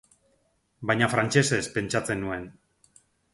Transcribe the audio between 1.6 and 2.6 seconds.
pentsatzen nuen.